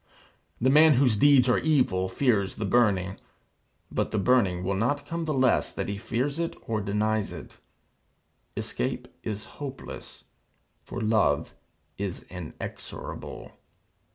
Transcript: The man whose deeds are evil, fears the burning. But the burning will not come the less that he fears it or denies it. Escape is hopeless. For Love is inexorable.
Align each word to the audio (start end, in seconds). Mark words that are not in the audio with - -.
The 0.59 0.71
man 0.71 0.95
whose 0.95 1.15
deeds 1.15 1.47
are 1.47 1.59
evil, 1.59 2.09
fears 2.09 2.55
the 2.55 2.65
burning. 2.65 3.19
But 3.91 4.09
the 4.09 4.17
burning 4.17 4.63
will 4.63 4.73
not 4.73 5.05
come 5.05 5.25
the 5.25 5.33
less 5.35 5.71
that 5.71 5.87
he 5.89 5.99
fears 5.99 6.39
it 6.39 6.55
or 6.67 6.81
denies 6.81 7.31
it. 7.31 7.59
Escape 8.57 9.07
is 9.21 9.45
hopeless. 9.61 10.23
For 10.81 11.01
Love 11.01 11.53
is 11.99 12.23
inexorable. 12.31 13.51